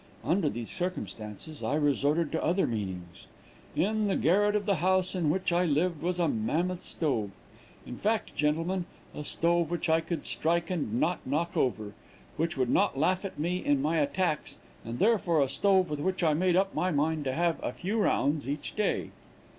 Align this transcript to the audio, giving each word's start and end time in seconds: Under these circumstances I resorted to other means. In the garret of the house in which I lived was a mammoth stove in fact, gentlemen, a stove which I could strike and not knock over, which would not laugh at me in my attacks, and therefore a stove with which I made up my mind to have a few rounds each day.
Under 0.25 0.49
these 0.49 0.71
circumstances 0.71 1.61
I 1.61 1.75
resorted 1.75 2.31
to 2.31 2.43
other 2.43 2.65
means. 2.65 3.27
In 3.75 4.07
the 4.07 4.15
garret 4.15 4.55
of 4.55 4.65
the 4.65 4.77
house 4.77 5.13
in 5.13 5.29
which 5.29 5.51
I 5.51 5.63
lived 5.63 6.01
was 6.01 6.17
a 6.17 6.27
mammoth 6.27 6.81
stove 6.81 7.29
in 7.85 7.97
fact, 7.99 8.35
gentlemen, 8.35 8.85
a 9.13 9.23
stove 9.23 9.69
which 9.69 9.89
I 9.89 10.01
could 10.01 10.25
strike 10.25 10.71
and 10.71 10.99
not 10.99 11.19
knock 11.27 11.55
over, 11.55 11.93
which 12.35 12.57
would 12.57 12.67
not 12.69 12.97
laugh 12.97 13.23
at 13.25 13.37
me 13.37 13.63
in 13.63 13.79
my 13.79 13.99
attacks, 13.99 14.57
and 14.83 14.97
therefore 14.97 15.39
a 15.43 15.47
stove 15.47 15.91
with 15.91 15.99
which 15.99 16.23
I 16.23 16.33
made 16.33 16.55
up 16.55 16.73
my 16.73 16.89
mind 16.89 17.23
to 17.25 17.33
have 17.33 17.63
a 17.63 17.71
few 17.71 18.01
rounds 18.01 18.49
each 18.49 18.75
day. 18.75 19.09